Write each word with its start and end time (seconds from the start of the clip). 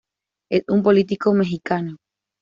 Es 0.49 0.63
un 0.67 0.81
político 0.81 1.31
mexicano. 1.31 1.97